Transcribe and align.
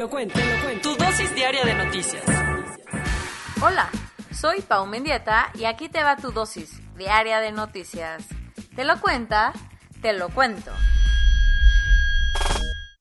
Te 0.00 0.04
lo 0.04 0.10
cuento, 0.10 0.32
te 0.32 0.46
lo 0.46 0.62
cuento. 0.62 0.88
Tu 0.88 1.04
dosis 1.04 1.34
diaria 1.34 1.62
de 1.62 1.74
noticias. 1.74 2.24
Hola, 3.60 3.90
soy 4.32 4.62
Pau 4.62 4.86
Mendieta 4.86 5.50
y 5.52 5.66
aquí 5.66 5.90
te 5.90 6.02
va 6.02 6.16
tu 6.16 6.32
dosis 6.32 6.80
diaria 6.96 7.38
de 7.40 7.52
noticias. 7.52 8.24
Te 8.74 8.84
lo 8.86 8.98
cuenta, 8.98 9.52
te 10.00 10.14
lo 10.14 10.30
cuento. 10.30 10.72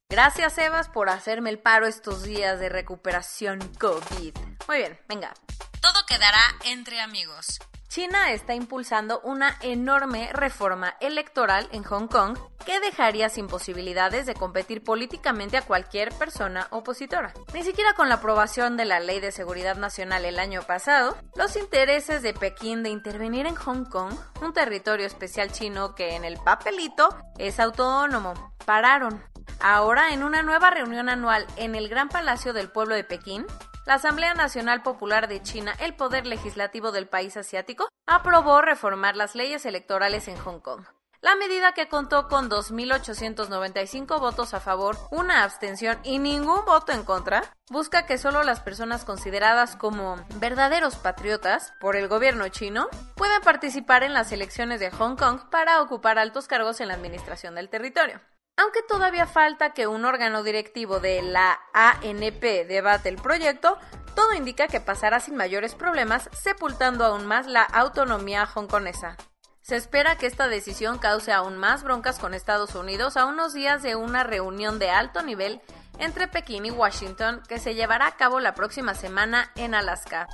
Gracias, 0.10 0.58
Evas, 0.58 0.90
por 0.90 1.08
hacerme 1.08 1.52
el 1.52 1.60
paro 1.60 1.88
estos 1.88 2.24
días 2.24 2.60
de 2.60 2.68
recuperación 2.68 3.60
COVID. 3.80 4.36
Muy 4.68 4.78
bien, 4.78 5.00
venga. 5.08 5.34
Todo 5.80 6.06
quedará 6.06 6.42
entre 6.66 7.00
amigos. 7.00 7.60
China 7.90 8.32
está 8.32 8.54
impulsando 8.54 9.20
una 9.22 9.58
enorme 9.62 10.30
reforma 10.32 10.96
electoral 11.02 11.68
en 11.72 11.84
Hong 11.84 12.08
Kong 12.08 12.38
que 12.64 12.80
dejaría 12.80 13.30
sin 13.30 13.48
posibilidades 13.48 14.28
de 14.28 14.36
competir 14.36 14.84
políticamente 14.84 15.58
a 15.58 15.64
cualquier 15.64 16.14
persona 16.14 16.68
opositora. 16.70 17.34
Ni 17.52 17.64
siquiera 17.64 17.96
con 17.96 18.08
la 18.08 18.16
aprobación 18.16 18.78
de 18.78 18.86
la 18.86 19.00
Ley 19.00 19.20
de 19.20 19.32
Seguridad 19.32 19.76
Nacional 19.76 20.24
el 20.26 20.38
año 20.38 20.62
pasado, 20.62 21.18
los 21.36 21.56
intereses 21.56 22.22
de 22.22 22.36
Pekín 22.36 22.84
de 22.84 22.90
intervenir 22.90 23.48
en 23.48 23.56
Hong 23.56 23.86
Kong, 23.86 24.14
un 24.44 24.54
territorio 24.54 25.08
especial 25.08 25.52
chino 25.52 25.96
que 25.96 26.16
en 26.16 26.26
el 26.26 26.38
papelito 26.38 27.10
es 27.40 27.60
autónomo, 27.60 28.54
pararon. 28.68 29.24
Ahora, 29.62 30.14
en 30.14 30.22
una 30.22 30.44
nueva 30.44 30.70
reunión 30.70 31.10
anual 31.10 31.48
en 31.58 31.74
el 31.74 31.90
Gran 31.90 32.08
Palacio 32.08 32.54
del 32.54 32.70
Pueblo 32.70 32.94
de 32.94 33.04
Pekín, 33.04 33.48
la 33.90 33.96
Asamblea 33.96 34.36
Nacional 34.36 34.84
Popular 34.84 35.28
de 35.28 35.42
China, 35.42 35.74
el 35.80 35.96
poder 35.96 36.28
legislativo 36.28 36.92
del 36.92 37.08
país 37.08 37.36
asiático, 37.38 37.90
aprobó 38.06 38.62
reformar 38.62 39.16
las 39.16 39.34
leyes 39.34 39.66
electorales 39.66 40.28
en 40.28 40.38
Hong 40.38 40.60
Kong. 40.60 40.84
La 41.22 41.36
medida 41.36 41.72
que 41.72 41.88
contó 41.88 42.28
con 42.28 42.52
2.895 42.52 44.20
votos 44.20 44.54
a 44.54 44.60
favor, 44.60 44.96
una 45.10 45.44
abstención 45.44 45.98
y 46.04 46.20
ningún 46.20 46.66
voto 46.66 46.92
en 46.92 47.04
contra, 47.04 47.42
busca 47.72 48.06
que 48.06 48.20
solo 48.20 48.44
las 48.44 48.60
personas 48.60 49.06
consideradas 49.06 49.76
como 49.76 50.18
verdaderos 50.36 50.96
patriotas 50.96 51.74
por 51.80 51.96
el 51.96 52.08
gobierno 52.08 52.48
chino 52.50 52.90
puedan 53.16 53.42
participar 53.42 54.04
en 54.04 54.14
las 54.14 54.32
elecciones 54.32 54.80
de 54.80 54.92
Hong 54.92 55.16
Kong 55.16 55.50
para 55.50 55.82
ocupar 55.82 56.20
altos 56.20 56.48
cargos 56.48 56.80
en 56.80 56.90
la 56.90 56.94
administración 56.94 57.56
del 57.56 57.70
territorio. 57.70 58.22
Aunque 58.62 58.82
todavía 58.82 59.26
falta 59.26 59.70
que 59.70 59.88
un 59.88 60.04
órgano 60.04 60.44
directivo 60.44 61.00
de 61.00 61.22
la 61.22 61.62
ANP 61.74 62.68
debate 62.68 63.08
el 63.08 63.16
proyecto, 63.16 63.78
todo 64.16 64.34
indica 64.34 64.68
que 64.68 64.82
pasará 64.82 65.22
sin 65.22 65.38
mayores 65.38 65.76
problemas, 65.76 66.30
sepultando 66.34 67.06
aún 67.06 67.26
más 67.26 67.48
la 67.48 67.64
autonomía 67.64 68.46
hongkonesa. 68.54 69.16
Se 69.62 69.78
espera 69.78 70.18
que 70.18 70.26
esta 70.26 70.50
decisión 70.50 70.98
cause 70.98 71.32
aún 71.32 71.56
más 71.56 71.84
broncas 71.84 72.20
con 72.20 72.34
Estados 72.34 72.76
Unidos 72.76 73.16
a 73.16 73.28
unos 73.28 73.54
días 73.54 73.82
de 73.82 73.96
una 73.96 74.26
reunión 74.26 74.78
de 74.78 74.90
alto 74.90 75.22
nivel 75.24 75.62
entre 75.98 76.28
Pekín 76.28 76.66
y 76.66 76.72
Washington 76.72 77.42
que 77.48 77.60
se 77.60 77.76
llevará 77.76 78.08
a 78.08 78.18
cabo 78.18 78.42
la 78.42 78.56
próxima 78.56 78.94
semana 78.94 79.54
en 79.56 79.74
Alaska. 79.74 80.28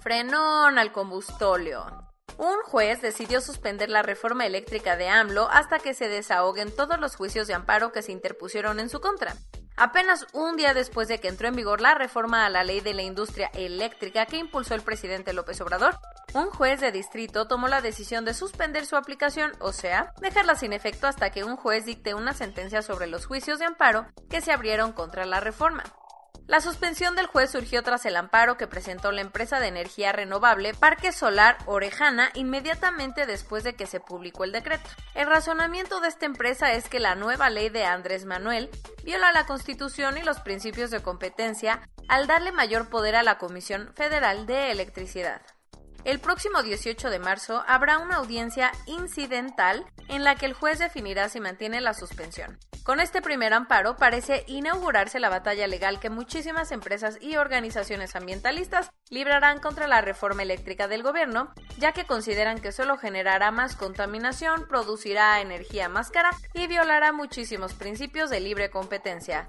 Frenón 0.00 0.78
al 0.78 0.92
combustóleo. 0.92 2.09
Un 2.40 2.62
juez 2.62 3.02
decidió 3.02 3.42
suspender 3.42 3.90
la 3.90 4.00
reforma 4.00 4.46
eléctrica 4.46 4.96
de 4.96 5.10
AMLO 5.10 5.50
hasta 5.50 5.78
que 5.78 5.92
se 5.92 6.08
desahoguen 6.08 6.74
todos 6.74 6.98
los 6.98 7.14
juicios 7.14 7.46
de 7.46 7.52
amparo 7.52 7.92
que 7.92 8.00
se 8.00 8.12
interpusieron 8.12 8.80
en 8.80 8.88
su 8.88 8.98
contra. 8.98 9.36
Apenas 9.76 10.26
un 10.32 10.56
día 10.56 10.72
después 10.72 11.06
de 11.06 11.18
que 11.18 11.28
entró 11.28 11.48
en 11.48 11.54
vigor 11.54 11.82
la 11.82 11.94
reforma 11.94 12.46
a 12.46 12.48
la 12.48 12.64
ley 12.64 12.80
de 12.80 12.94
la 12.94 13.02
industria 13.02 13.50
eléctrica 13.52 14.24
que 14.24 14.38
impulsó 14.38 14.74
el 14.74 14.80
presidente 14.80 15.34
López 15.34 15.60
Obrador, 15.60 15.98
un 16.32 16.48
juez 16.48 16.80
de 16.80 16.92
distrito 16.92 17.46
tomó 17.46 17.68
la 17.68 17.82
decisión 17.82 18.24
de 18.24 18.32
suspender 18.32 18.86
su 18.86 18.96
aplicación, 18.96 19.52
o 19.60 19.72
sea, 19.72 20.14
dejarla 20.22 20.54
sin 20.54 20.72
efecto 20.72 21.08
hasta 21.08 21.28
que 21.28 21.44
un 21.44 21.56
juez 21.56 21.84
dicte 21.84 22.14
una 22.14 22.32
sentencia 22.32 22.80
sobre 22.80 23.06
los 23.06 23.26
juicios 23.26 23.58
de 23.58 23.66
amparo 23.66 24.06
que 24.30 24.40
se 24.40 24.52
abrieron 24.52 24.92
contra 24.92 25.26
la 25.26 25.40
reforma. 25.40 25.84
La 26.46 26.60
suspensión 26.60 27.14
del 27.14 27.26
juez 27.26 27.50
surgió 27.50 27.82
tras 27.82 28.04
el 28.06 28.16
amparo 28.16 28.56
que 28.56 28.66
presentó 28.66 29.12
la 29.12 29.20
empresa 29.20 29.60
de 29.60 29.68
energía 29.68 30.12
renovable 30.12 30.74
Parque 30.74 31.12
Solar 31.12 31.58
Orejana 31.66 32.30
inmediatamente 32.34 33.26
después 33.26 33.62
de 33.62 33.74
que 33.74 33.86
se 33.86 34.00
publicó 34.00 34.44
el 34.44 34.52
decreto. 34.52 34.88
El 35.14 35.28
razonamiento 35.28 36.00
de 36.00 36.08
esta 36.08 36.26
empresa 36.26 36.72
es 36.72 36.88
que 36.88 36.98
la 36.98 37.14
nueva 37.14 37.50
ley 37.50 37.68
de 37.68 37.84
Andrés 37.84 38.24
Manuel 38.24 38.68
viola 39.04 39.32
la 39.32 39.46
Constitución 39.46 40.18
y 40.18 40.22
los 40.22 40.40
principios 40.40 40.90
de 40.90 41.02
competencia 41.02 41.88
al 42.08 42.26
darle 42.26 42.52
mayor 42.52 42.88
poder 42.88 43.14
a 43.14 43.22
la 43.22 43.38
Comisión 43.38 43.92
Federal 43.94 44.46
de 44.46 44.72
Electricidad. 44.72 45.42
El 46.04 46.18
próximo 46.18 46.62
18 46.62 47.10
de 47.10 47.18
marzo 47.18 47.62
habrá 47.66 47.98
una 47.98 48.16
audiencia 48.16 48.72
incidental 48.86 49.84
en 50.08 50.24
la 50.24 50.34
que 50.34 50.46
el 50.46 50.54
juez 50.54 50.78
definirá 50.78 51.28
si 51.28 51.40
mantiene 51.40 51.80
la 51.80 51.92
suspensión. 51.92 52.58
Con 52.84 53.00
este 53.00 53.20
primer 53.20 53.52
amparo 53.52 53.96
parece 53.96 54.44
inaugurarse 54.46 55.20
la 55.20 55.28
batalla 55.28 55.66
legal 55.66 56.00
que 56.00 56.08
muchísimas 56.08 56.72
empresas 56.72 57.18
y 57.20 57.36
organizaciones 57.36 58.16
ambientalistas 58.16 58.90
librarán 59.10 59.60
contra 59.60 59.86
la 59.86 60.00
reforma 60.00 60.42
eléctrica 60.42 60.88
del 60.88 61.02
gobierno, 61.02 61.52
ya 61.78 61.92
que 61.92 62.06
consideran 62.06 62.58
que 62.58 62.72
solo 62.72 62.96
generará 62.96 63.50
más 63.50 63.76
contaminación, 63.76 64.66
producirá 64.66 65.40
energía 65.42 65.90
más 65.90 66.10
cara 66.10 66.30
y 66.54 66.66
violará 66.66 67.12
muchísimos 67.12 67.74
principios 67.74 68.30
de 68.30 68.40
libre 68.40 68.70
competencia 68.70 69.48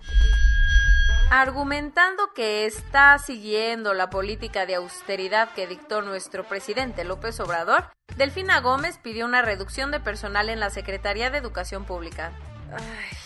argumentando 1.31 2.33
que 2.35 2.65
está 2.65 3.17
siguiendo 3.17 3.93
la 3.93 4.09
política 4.09 4.65
de 4.65 4.75
austeridad 4.75 5.49
que 5.53 5.65
dictó 5.65 6.01
nuestro 6.01 6.43
presidente 6.43 7.05
López 7.05 7.39
Obrador, 7.39 7.85
Delfina 8.17 8.59
Gómez 8.59 8.97
pidió 8.97 9.25
una 9.25 9.41
reducción 9.41 9.91
de 9.91 10.01
personal 10.01 10.49
en 10.49 10.59
la 10.59 10.69
Secretaría 10.69 11.29
de 11.29 11.37
Educación 11.37 11.85
Pública. 11.85 12.33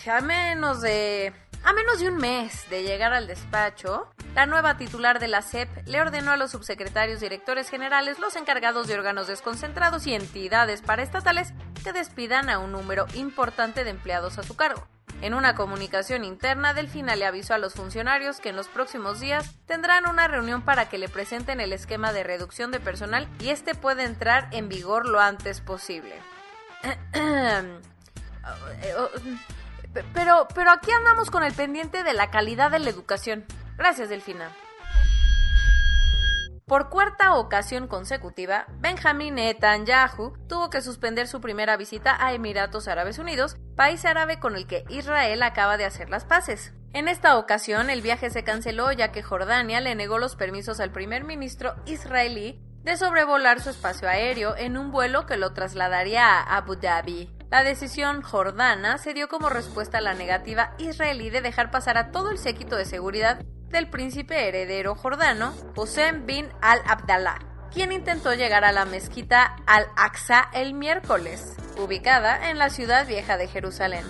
a 0.08 0.20
menos 0.20 0.80
de 0.82 1.32
a 1.64 1.72
menos 1.72 1.98
de 1.98 2.08
un 2.08 2.16
mes 2.16 2.70
de 2.70 2.84
llegar 2.84 3.12
al 3.12 3.26
despacho, 3.26 4.08
la 4.36 4.46
nueva 4.46 4.76
titular 4.76 5.18
de 5.18 5.26
la 5.26 5.42
SEP 5.42 5.68
le 5.88 6.00
ordenó 6.00 6.30
a 6.30 6.36
los 6.36 6.52
subsecretarios 6.52 7.18
directores 7.18 7.68
generales, 7.68 8.20
los 8.20 8.36
encargados 8.36 8.86
de 8.86 8.94
órganos 8.94 9.26
desconcentrados 9.26 10.06
y 10.06 10.14
entidades 10.14 10.80
paraestatales 10.80 11.54
que 11.82 11.92
despidan 11.92 12.50
a 12.50 12.60
un 12.60 12.70
número 12.70 13.06
importante 13.14 13.82
de 13.82 13.90
empleados 13.90 14.38
a 14.38 14.44
su 14.44 14.54
cargo. 14.54 14.86
En 15.22 15.34
una 15.34 15.54
comunicación 15.54 16.24
interna, 16.24 16.74
Delfina 16.74 17.16
le 17.16 17.24
avisó 17.24 17.54
a 17.54 17.58
los 17.58 17.74
funcionarios 17.74 18.38
que 18.40 18.50
en 18.50 18.56
los 18.56 18.68
próximos 18.68 19.18
días 19.18 19.54
tendrán 19.66 20.08
una 20.08 20.28
reunión 20.28 20.62
para 20.62 20.88
que 20.88 20.98
le 20.98 21.08
presenten 21.08 21.60
el 21.60 21.72
esquema 21.72 22.12
de 22.12 22.22
reducción 22.22 22.70
de 22.70 22.80
personal 22.80 23.26
y 23.40 23.48
este 23.48 23.74
puede 23.74 24.04
entrar 24.04 24.48
en 24.52 24.68
vigor 24.68 25.08
lo 25.08 25.18
antes 25.20 25.60
posible. 25.60 26.14
pero, 30.12 30.46
pero 30.54 30.70
aquí 30.70 30.90
andamos 30.90 31.30
con 31.30 31.42
el 31.42 31.54
pendiente 31.54 32.04
de 32.04 32.12
la 32.12 32.30
calidad 32.30 32.70
de 32.70 32.78
la 32.78 32.90
educación. 32.90 33.44
Gracias, 33.78 34.10
Delfina. 34.10 34.50
Por 36.68 36.88
cuarta 36.88 37.36
ocasión 37.36 37.86
consecutiva, 37.86 38.66
Benjamin 38.80 39.36
Netanyahu 39.36 40.32
tuvo 40.48 40.68
que 40.68 40.80
suspender 40.80 41.28
su 41.28 41.40
primera 41.40 41.76
visita 41.76 42.16
a 42.18 42.32
Emiratos 42.32 42.88
Árabes 42.88 43.20
Unidos, 43.20 43.56
país 43.76 44.04
árabe 44.04 44.40
con 44.40 44.56
el 44.56 44.66
que 44.66 44.82
Israel 44.88 45.44
acaba 45.44 45.76
de 45.76 45.84
hacer 45.84 46.10
las 46.10 46.24
paces. 46.24 46.72
En 46.92 47.06
esta 47.06 47.38
ocasión, 47.38 47.88
el 47.88 48.02
viaje 48.02 48.30
se 48.30 48.42
canceló 48.42 48.90
ya 48.90 49.12
que 49.12 49.22
Jordania 49.22 49.80
le 49.80 49.94
negó 49.94 50.18
los 50.18 50.34
permisos 50.34 50.80
al 50.80 50.90
primer 50.90 51.22
ministro 51.22 51.76
israelí 51.86 52.60
de 52.82 52.96
sobrevolar 52.96 53.60
su 53.60 53.70
espacio 53.70 54.08
aéreo 54.08 54.56
en 54.56 54.76
un 54.76 54.90
vuelo 54.90 55.24
que 55.24 55.36
lo 55.36 55.52
trasladaría 55.52 56.26
a 56.26 56.56
Abu 56.56 56.74
Dhabi. 56.74 57.30
La 57.48 57.62
decisión 57.62 58.22
jordana 58.22 58.98
se 58.98 59.14
dio 59.14 59.28
como 59.28 59.50
respuesta 59.50 59.98
a 59.98 60.00
la 60.00 60.14
negativa 60.14 60.74
israelí 60.78 61.30
de 61.30 61.42
dejar 61.42 61.70
pasar 61.70 61.96
a 61.96 62.10
todo 62.10 62.32
el 62.32 62.38
séquito 62.38 62.74
de 62.74 62.86
seguridad 62.86 63.44
del 63.76 63.88
príncipe 63.90 64.48
heredero 64.48 64.94
jordano, 64.94 65.54
Hussein 65.76 66.24
bin 66.24 66.48
al-Abdallah, 66.62 67.68
quien 67.74 67.92
intentó 67.92 68.32
llegar 68.32 68.64
a 68.64 68.72
la 68.72 68.86
mezquita 68.86 69.54
Al-Aqsa 69.66 70.48
el 70.54 70.72
miércoles, 70.72 71.54
ubicada 71.76 72.48
en 72.48 72.58
la 72.58 72.70
ciudad 72.70 73.06
vieja 73.06 73.36
de 73.36 73.48
Jerusalén. 73.48 74.06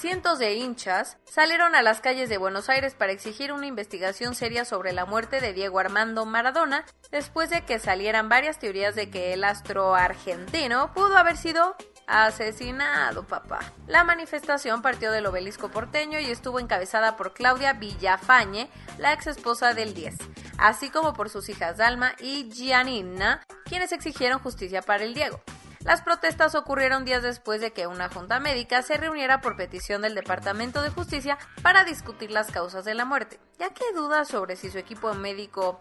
Cientos 0.00 0.38
de 0.38 0.54
hinchas 0.54 1.18
salieron 1.26 1.74
a 1.74 1.82
las 1.82 2.00
calles 2.00 2.30
de 2.30 2.38
Buenos 2.38 2.70
Aires 2.70 2.94
para 2.94 3.12
exigir 3.12 3.52
una 3.52 3.66
investigación 3.66 4.34
seria 4.34 4.64
sobre 4.64 4.94
la 4.94 5.04
muerte 5.04 5.42
de 5.42 5.52
Diego 5.52 5.78
Armando 5.78 6.24
Maradona, 6.24 6.86
después 7.10 7.50
de 7.50 7.66
que 7.66 7.78
salieran 7.78 8.30
varias 8.30 8.58
teorías 8.58 8.94
de 8.94 9.10
que 9.10 9.34
el 9.34 9.44
astro 9.44 9.94
argentino 9.94 10.94
pudo 10.94 11.18
haber 11.18 11.36
sido 11.36 11.76
asesinado, 12.10 13.22
papá. 13.22 13.60
La 13.86 14.02
manifestación 14.02 14.82
partió 14.82 15.12
del 15.12 15.26
obelisco 15.26 15.70
porteño 15.70 16.18
y 16.18 16.26
estuvo 16.26 16.58
encabezada 16.58 17.16
por 17.16 17.32
Claudia 17.32 17.74
Villafañe, 17.74 18.68
la 18.98 19.12
ex 19.12 19.28
esposa 19.28 19.74
del 19.74 19.94
10, 19.94 20.16
así 20.58 20.90
como 20.90 21.14
por 21.14 21.30
sus 21.30 21.48
hijas 21.48 21.76
Dalma 21.76 22.14
y 22.18 22.50
Gianina, 22.50 23.42
quienes 23.64 23.92
exigieron 23.92 24.40
justicia 24.40 24.82
para 24.82 25.04
el 25.04 25.14
Diego. 25.14 25.40
Las 25.84 26.02
protestas 26.02 26.54
ocurrieron 26.54 27.04
días 27.04 27.22
después 27.22 27.60
de 27.60 27.72
que 27.72 27.86
una 27.86 28.10
junta 28.10 28.38
médica 28.38 28.82
se 28.82 28.98
reuniera 28.98 29.40
por 29.40 29.56
petición 29.56 30.02
del 30.02 30.14
Departamento 30.14 30.82
de 30.82 30.90
Justicia 30.90 31.38
para 31.62 31.84
discutir 31.84 32.30
las 32.30 32.50
causas 32.50 32.84
de 32.84 32.94
la 32.94 33.06
muerte, 33.06 33.40
ya 33.58 33.70
que 33.70 33.92
duda 33.94 34.24
sobre 34.24 34.56
si 34.56 34.68
su 34.68 34.78
equipo 34.78 35.14
médico 35.14 35.80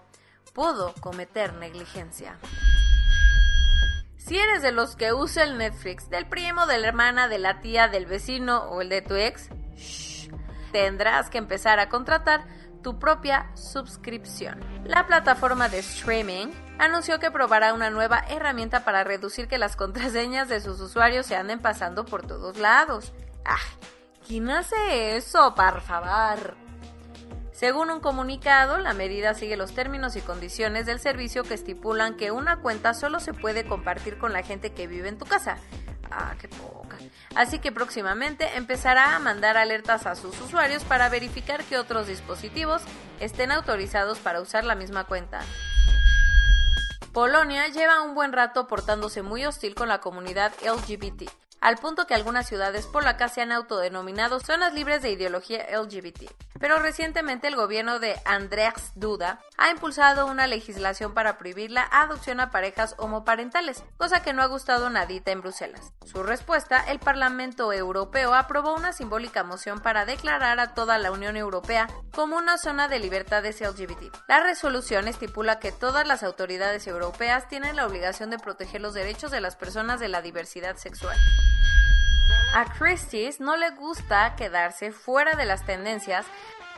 pudo 0.53 0.93
cometer 1.01 1.53
negligencia. 1.55 2.37
Si 4.29 4.37
eres 4.37 4.61
de 4.61 4.71
los 4.71 4.95
que 4.95 5.11
usa 5.11 5.41
el 5.41 5.57
Netflix 5.57 6.07
del 6.11 6.27
primo, 6.27 6.67
de 6.67 6.77
la 6.77 6.87
hermana, 6.87 7.27
de 7.27 7.39
la 7.39 7.61
tía, 7.61 7.87
del 7.87 8.05
vecino 8.05 8.59
o 8.65 8.81
el 8.81 8.89
de 8.89 9.01
tu 9.01 9.15
ex, 9.15 9.49
tendrás 10.71 11.31
que 11.31 11.39
empezar 11.39 11.79
a 11.79 11.89
contratar 11.89 12.45
tu 12.83 12.99
propia 12.99 13.49
suscripción. 13.55 14.59
La 14.85 15.07
plataforma 15.07 15.67
de 15.67 15.79
streaming 15.79 16.49
anunció 16.77 17.17
que 17.19 17.31
probará 17.31 17.73
una 17.73 17.89
nueva 17.89 18.23
herramienta 18.29 18.85
para 18.85 19.03
reducir 19.03 19.47
que 19.47 19.57
las 19.57 19.75
contraseñas 19.75 20.47
de 20.47 20.61
sus 20.61 20.79
usuarios 20.79 21.25
se 21.25 21.35
anden 21.35 21.59
pasando 21.59 22.05
por 22.05 22.27
todos 22.27 22.59
lados. 22.59 23.11
¡Ah! 23.45 23.57
¿Quién 24.27 24.51
hace 24.51 25.17
eso, 25.17 25.55
por 25.55 25.81
favor? 25.81 26.68
Según 27.59 27.91
un 27.91 27.99
comunicado, 27.99 28.77
la 28.77 28.93
medida 28.93 29.33
sigue 29.33 29.57
los 29.57 29.73
términos 29.73 30.15
y 30.15 30.21
condiciones 30.21 30.85
del 30.85 31.01
servicio 31.01 31.43
que 31.43 31.55
estipulan 31.55 32.15
que 32.15 32.31
una 32.31 32.61
cuenta 32.61 32.93
solo 32.93 33.19
se 33.19 33.33
puede 33.33 33.65
compartir 33.65 34.17
con 34.17 34.31
la 34.31 34.43
gente 34.43 34.71
que 34.71 34.87
vive 34.87 35.09
en 35.09 35.17
tu 35.17 35.25
casa. 35.25 35.57
Ah, 36.09 36.35
qué 36.39 36.47
poca. 36.47 36.95
Así 37.35 37.59
que 37.59 37.73
próximamente 37.73 38.47
empezará 38.55 39.13
a 39.13 39.19
mandar 39.19 39.57
alertas 39.57 40.05
a 40.05 40.15
sus 40.15 40.39
usuarios 40.39 40.85
para 40.85 41.09
verificar 41.09 41.61
que 41.65 41.77
otros 41.77 42.07
dispositivos 42.07 42.81
estén 43.19 43.51
autorizados 43.51 44.19
para 44.19 44.39
usar 44.39 44.63
la 44.63 44.75
misma 44.75 45.03
cuenta. 45.03 45.41
Polonia 47.11 47.67
lleva 47.67 48.03
un 48.03 48.15
buen 48.15 48.31
rato 48.31 48.67
portándose 48.67 49.21
muy 49.21 49.45
hostil 49.45 49.75
con 49.75 49.89
la 49.89 49.99
comunidad 49.99 50.53
LGBT, 50.63 51.29
al 51.61 51.77
punto 51.77 52.07
que 52.07 52.13
algunas 52.13 52.47
ciudades 52.47 52.85
polacas 52.87 53.33
se 53.33 53.41
han 53.41 53.51
autodenominado 53.51 54.39
zonas 54.39 54.73
libres 54.73 55.01
de 55.01 55.11
ideología 55.11 55.65
LGBT. 55.71 56.31
Pero 56.59 56.79
recientemente 56.79 57.47
el 57.47 57.55
gobierno 57.55 57.99
de 57.99 58.19
Andrzej 58.25 58.75
Duda 58.95 59.39
ha 59.57 59.69
impulsado 59.69 60.25
una 60.25 60.45
legislación 60.45 61.13
para 61.13 61.37
prohibir 61.37 61.71
la 61.71 61.87
adopción 61.89 62.39
a 62.39 62.51
parejas 62.51 62.95
homoparentales, 62.97 63.83
cosa 63.97 64.21
que 64.21 64.33
no 64.33 64.41
ha 64.41 64.47
gustado 64.47 64.89
nadita 64.89 65.31
en 65.31 65.41
Bruselas. 65.41 65.93
Su 66.05 66.21
respuesta, 66.23 66.83
el 66.89 66.99
Parlamento 66.99 67.71
Europeo 67.71 68.33
aprobó 68.33 68.75
una 68.75 68.91
simbólica 68.91 69.43
moción 69.43 69.79
para 69.79 70.05
declarar 70.05 70.59
a 70.59 70.73
toda 70.73 70.97
la 70.97 71.11
Unión 71.11 71.37
Europea 71.37 71.87
como 72.13 72.35
una 72.35 72.57
zona 72.57 72.87
de 72.87 72.99
libertades 72.99 73.61
LGBT. 73.61 74.13
La 74.27 74.41
resolución 74.41 75.07
estipula 75.07 75.59
que 75.59 75.71
todas 75.71 76.05
las 76.05 76.23
autoridades 76.23 76.87
europeas 76.87 77.47
tienen 77.47 77.77
la 77.77 77.85
obligación 77.85 78.29
de 78.29 78.39
proteger 78.39 78.81
los 78.81 78.93
derechos 78.93 79.31
de 79.31 79.41
las 79.41 79.55
personas 79.55 79.99
de 79.99 80.09
la 80.09 80.21
diversidad 80.21 80.75
sexual. 80.75 81.17
A 82.53 82.65
Christie's 82.65 83.39
no 83.39 83.55
le 83.55 83.69
gusta 83.71 84.35
quedarse 84.35 84.91
fuera 84.91 85.35
de 85.35 85.45
las 85.45 85.65
tendencias, 85.65 86.25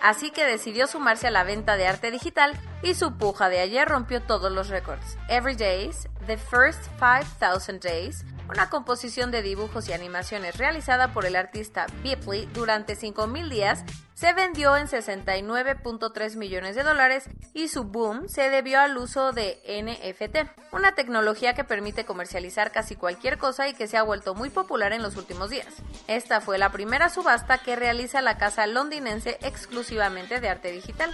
así 0.02 0.30
que 0.32 0.46
decidió 0.46 0.86
sumarse 0.86 1.28
a 1.28 1.32
la 1.32 1.44
venta 1.44 1.78
de 1.78 1.88
arte 1.88 2.12
digital 2.12 2.54
y 2.84 2.94
su 2.94 3.18
puja 3.18 3.48
de 3.50 3.62
ayer 3.62 3.88
rompió 3.88 4.22
todos 4.22 4.52
los 4.52 4.68
récords. 4.68 5.18
Every 5.30 5.56
Days, 5.56 6.10
The 6.28 6.38
First 6.38 6.84
5000 7.00 7.80
Days, 7.80 8.24
una 8.50 8.70
composición 8.70 9.32
de 9.32 9.42
dibujos 9.42 9.88
y 9.88 9.94
animaciones 9.94 10.58
realizada 10.58 11.14
por 11.14 11.26
el 11.26 11.36
artista 11.36 11.88
Bipley 12.04 12.48
durante 12.54 12.96
5.000 12.96 13.50
días, 13.50 13.84
se 14.14 14.34
vendió 14.34 14.78
en 14.78 14.88
69.3 14.88 16.36
millones 16.36 16.76
de 16.76 16.84
dólares 16.84 17.30
y 17.54 17.70
su 17.70 17.86
boom 17.86 18.30
se 18.30 18.50
debió 18.50 18.80
al 18.80 18.98
uso 18.98 19.32
de 19.32 19.60
NFT, 19.66 20.74
una 20.74 20.94
tecnología 20.94 21.56
que 21.56 21.64
permite 21.64 22.06
comercializar 22.06 22.72
casi 22.72 22.96
cualquier 22.96 23.40
cosa 23.40 23.68
y 23.68 23.74
que 23.74 23.88
se 23.88 23.98
ha 23.98 24.04
vuelto 24.04 24.36
muy 24.36 24.50
popular 24.50 24.94
en 24.94 25.02
los 25.02 25.18
últimos 25.18 25.50
días. 25.50 25.74
Esta 26.08 26.40
fue 26.40 26.60
la 26.60 26.72
primera 26.72 27.10
subasta 27.10 27.58
que 27.58 27.76
realiza 27.76 28.22
la 28.22 28.38
casa 28.38 28.68
londinense 28.68 29.40
exclusivamente 29.42 30.40
de 30.40 30.50
arte 30.50 30.72
digital. 30.72 31.12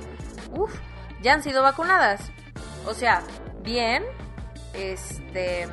uff, 0.51 0.71
ya 1.23 1.33
han 1.33 1.41
sido 1.41 1.63
vacunadas. 1.63 2.21
O 2.85 2.93
sea, 2.93 3.23
bien, 3.63 4.03
este. 4.77 5.67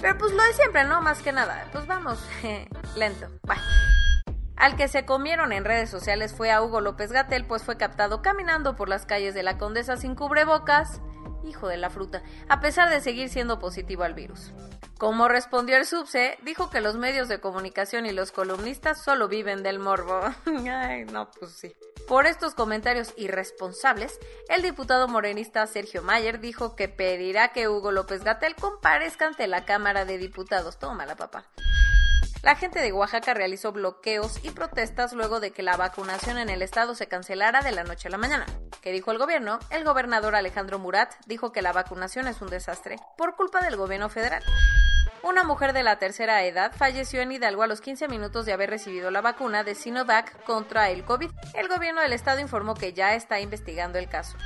Pero 0.00 0.16
pues 0.18 0.32
lo 0.32 0.42
de 0.42 0.52
siempre, 0.52 0.84
¿no? 0.84 1.00
Más 1.00 1.22
que 1.22 1.32
nada. 1.32 1.68
Pues 1.72 1.86
vamos, 1.86 2.24
lento. 2.96 3.26
Al 4.56 4.76
que 4.76 4.88
se 4.88 5.04
comieron 5.04 5.52
en 5.52 5.64
redes 5.64 5.88
sociales 5.88 6.34
fue 6.34 6.50
a 6.50 6.62
Hugo 6.62 6.80
López 6.80 7.12
Gatel, 7.12 7.46
pues 7.46 7.62
fue 7.62 7.76
captado 7.76 8.22
caminando 8.22 8.74
por 8.74 8.88
las 8.88 9.06
calles 9.06 9.34
de 9.34 9.44
la 9.44 9.56
Condesa 9.56 9.96
sin 9.96 10.14
cubrebocas. 10.14 11.00
Hijo 11.44 11.68
de 11.68 11.76
la 11.76 11.88
fruta, 11.88 12.22
a 12.48 12.60
pesar 12.60 12.90
de 12.90 13.00
seguir 13.00 13.28
siendo 13.28 13.58
positivo 13.60 14.02
al 14.02 14.14
virus. 14.14 14.52
Como 14.98 15.28
respondió 15.28 15.76
el 15.76 15.86
subse, 15.86 16.36
dijo 16.42 16.70
que 16.70 16.80
los 16.80 16.96
medios 16.96 17.28
de 17.28 17.40
comunicación 17.40 18.04
y 18.04 18.12
los 18.12 18.32
columnistas 18.32 19.02
solo 19.02 19.28
viven 19.28 19.62
del 19.62 19.78
morbo. 19.78 20.20
Ay, 20.68 21.04
no, 21.04 21.30
pues 21.30 21.52
sí. 21.52 21.72
Por 22.08 22.24
estos 22.24 22.54
comentarios 22.54 23.12
irresponsables, 23.18 24.18
el 24.48 24.62
diputado 24.62 25.08
morenista 25.08 25.66
Sergio 25.66 26.02
Mayer 26.02 26.40
dijo 26.40 26.74
que 26.74 26.88
pedirá 26.88 27.48
que 27.48 27.68
Hugo 27.68 27.92
López 27.92 28.24
Gatel 28.24 28.54
comparezca 28.54 29.26
ante 29.26 29.46
la 29.46 29.66
Cámara 29.66 30.06
de 30.06 30.16
Diputados. 30.16 30.78
Toma 30.78 31.04
la 31.04 31.16
papá. 31.16 31.44
La 32.42 32.56
gente 32.56 32.80
de 32.80 32.92
Oaxaca 32.92 33.34
realizó 33.34 33.72
bloqueos 33.72 34.42
y 34.42 34.50
protestas 34.50 35.12
luego 35.12 35.38
de 35.38 35.50
que 35.50 35.62
la 35.62 35.76
vacunación 35.76 36.38
en 36.38 36.48
el 36.48 36.62
estado 36.62 36.94
se 36.94 37.08
cancelara 37.08 37.60
de 37.60 37.72
la 37.72 37.84
noche 37.84 38.08
a 38.08 38.10
la 38.10 38.16
mañana. 38.16 38.46
¿Qué 38.80 38.90
dijo 38.90 39.10
el 39.10 39.18
gobierno? 39.18 39.58
El 39.68 39.84
gobernador 39.84 40.34
Alejandro 40.34 40.78
Murat 40.78 41.12
dijo 41.26 41.52
que 41.52 41.60
la 41.60 41.74
vacunación 41.74 42.26
es 42.26 42.40
un 42.40 42.48
desastre 42.48 42.96
por 43.18 43.36
culpa 43.36 43.60
del 43.60 43.76
gobierno 43.76 44.08
federal. 44.08 44.42
Una 45.22 45.42
mujer 45.42 45.72
de 45.72 45.82
la 45.82 45.98
tercera 45.98 46.44
edad 46.44 46.72
falleció 46.76 47.20
en 47.20 47.32
Hidalgo 47.32 47.62
a 47.62 47.66
los 47.66 47.80
15 47.80 48.06
minutos 48.08 48.46
de 48.46 48.52
haber 48.52 48.70
recibido 48.70 49.10
la 49.10 49.20
vacuna 49.20 49.64
de 49.64 49.74
Sinovac 49.74 50.44
contra 50.44 50.90
el 50.90 51.04
COVID. 51.04 51.30
El 51.54 51.68
gobierno 51.68 52.00
del 52.00 52.12
estado 52.12 52.40
informó 52.40 52.74
que 52.74 52.92
ya 52.92 53.14
está 53.14 53.40
investigando 53.40 53.98
el 53.98 54.08
caso. 54.08 54.36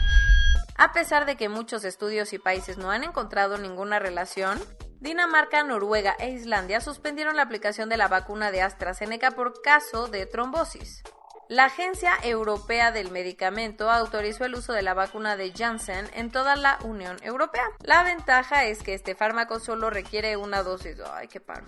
A 0.76 0.93
pesar 0.93 1.26
de 1.26 1.37
que 1.37 1.50
muchos 1.50 1.85
estudios 1.85 2.33
y 2.33 2.38
países 2.38 2.79
no 2.79 2.91
han 2.91 3.05
encontrado 3.05 3.59
ninguna 3.59 3.99
relación, 3.99 4.59
Dinamarca, 5.00 5.62
Noruega 5.62 6.17
e 6.19 6.31
Islandia 6.31 6.81
suspendieron 6.81 7.37
la 7.37 7.43
aplicación 7.43 7.88
de 7.88 7.99
la 7.99 8.09
vacuna 8.09 8.50
de 8.50 8.62
AstraZeneca 8.62 9.33
por 9.33 9.61
caso 9.61 10.09
de 10.09 10.26
trombosis. 10.26 11.02
La 11.53 11.67
Agencia 11.67 12.13
Europea 12.23 12.93
del 12.93 13.11
Medicamento 13.11 13.91
autorizó 13.91 14.47
el 14.47 14.55
uso 14.55 14.73
de 14.73 14.81
la 14.81 14.95
vacuna 14.95 15.37
de 15.37 15.53
Janssen 15.53 16.09
en 16.15 16.31
toda 16.31 16.57
la 16.57 16.79
Unión 16.83 17.19
Europea. 17.23 17.65
La 17.83 18.03
ventaja 18.05 18.65
es 18.65 18.83
que 18.83 18.95
este 18.95 19.15
fármaco 19.15 19.61
solo 19.61 19.91
requiere 19.91 20.39
una 20.39 20.63
dosis. 20.63 20.97
Ay, 21.13 21.29
qué 21.29 21.41
paro. 21.41 21.67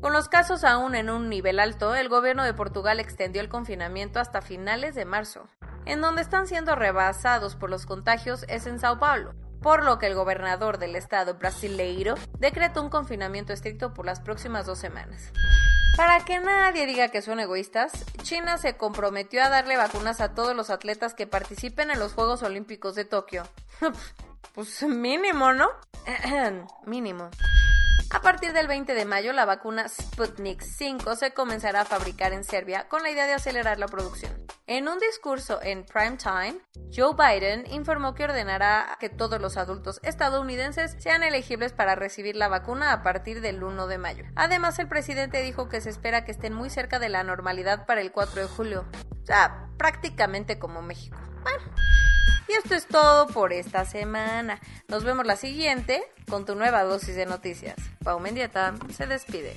Con 0.00 0.12
los 0.12 0.28
casos 0.28 0.64
aún 0.64 0.96
en 0.96 1.08
un 1.08 1.28
nivel 1.28 1.60
alto, 1.60 1.94
el 1.94 2.08
gobierno 2.08 2.42
de 2.42 2.52
Portugal 2.52 2.98
extendió 2.98 3.40
el 3.40 3.48
confinamiento 3.48 4.18
hasta 4.18 4.42
finales 4.42 4.96
de 4.96 5.04
marzo. 5.04 5.46
En 5.84 6.00
donde 6.00 6.22
están 6.22 6.48
siendo 6.48 6.74
rebasados 6.74 7.54
por 7.54 7.70
los 7.70 7.86
contagios 7.86 8.44
es 8.48 8.66
en 8.66 8.80
Sao 8.80 8.98
Paulo, 8.98 9.34
por 9.62 9.84
lo 9.84 10.00
que 10.00 10.08
el 10.08 10.16
gobernador 10.16 10.78
del 10.78 10.96
estado 10.96 11.34
brasileiro 11.34 12.16
decretó 12.40 12.82
un 12.82 12.90
confinamiento 12.90 13.52
estricto 13.52 13.94
por 13.94 14.04
las 14.04 14.18
próximas 14.18 14.66
dos 14.66 14.80
semanas. 14.80 15.32
Para 15.96 16.22
que 16.26 16.38
nadie 16.40 16.84
diga 16.84 17.08
que 17.08 17.22
son 17.22 17.40
egoístas, 17.40 18.04
China 18.22 18.58
se 18.58 18.76
comprometió 18.76 19.42
a 19.42 19.48
darle 19.48 19.78
vacunas 19.78 20.20
a 20.20 20.34
todos 20.34 20.54
los 20.54 20.68
atletas 20.68 21.14
que 21.14 21.26
participen 21.26 21.90
en 21.90 21.98
los 21.98 22.12
Juegos 22.12 22.42
Olímpicos 22.42 22.94
de 22.94 23.06
Tokio. 23.06 23.44
pues 24.54 24.82
mínimo, 24.82 25.54
¿no? 25.54 25.70
mínimo. 26.86 27.30
A 28.10 28.20
partir 28.20 28.52
del 28.52 28.68
20 28.68 28.94
de 28.94 29.04
mayo, 29.06 29.32
la 29.32 29.46
vacuna 29.46 29.88
Sputnik 29.88 30.60
5 30.62 31.16
se 31.16 31.32
comenzará 31.32 31.80
a 31.80 31.84
fabricar 31.86 32.34
en 32.34 32.44
Serbia 32.44 32.88
con 32.88 33.02
la 33.02 33.10
idea 33.10 33.26
de 33.26 33.32
acelerar 33.32 33.78
la 33.78 33.88
producción. 33.88 34.45
En 34.68 34.88
un 34.88 34.98
discurso 34.98 35.60
en 35.62 35.84
prime 35.84 36.16
time, 36.16 36.56
Joe 36.92 37.14
Biden 37.14 37.72
informó 37.72 38.14
que 38.14 38.24
ordenará 38.24 38.96
que 38.98 39.08
todos 39.08 39.40
los 39.40 39.56
adultos 39.56 40.00
estadounidenses 40.02 40.96
sean 40.98 41.22
elegibles 41.22 41.72
para 41.72 41.94
recibir 41.94 42.34
la 42.34 42.48
vacuna 42.48 42.92
a 42.92 43.04
partir 43.04 43.40
del 43.40 43.62
1 43.62 43.86
de 43.86 43.98
mayo. 43.98 44.24
Además, 44.34 44.80
el 44.80 44.88
presidente 44.88 45.40
dijo 45.42 45.68
que 45.68 45.80
se 45.80 45.90
espera 45.90 46.24
que 46.24 46.32
estén 46.32 46.52
muy 46.52 46.68
cerca 46.68 46.98
de 46.98 47.08
la 47.08 47.22
normalidad 47.22 47.86
para 47.86 48.00
el 48.00 48.10
4 48.10 48.42
de 48.42 48.48
julio. 48.48 48.84
O 49.22 49.26
sea, 49.26 49.68
prácticamente 49.76 50.58
como 50.58 50.82
México. 50.82 51.16
Bueno. 51.44 51.62
Y 52.48 52.52
esto 52.54 52.74
es 52.74 52.86
todo 52.86 53.28
por 53.28 53.52
esta 53.52 53.84
semana. 53.84 54.60
Nos 54.88 55.04
vemos 55.04 55.26
la 55.26 55.36
siguiente 55.36 56.02
con 56.28 56.44
tu 56.44 56.56
nueva 56.56 56.82
dosis 56.82 57.14
de 57.14 57.26
noticias. 57.26 57.76
Pau 58.02 58.18
Mendieta 58.18 58.74
se 58.92 59.06
despide. 59.06 59.56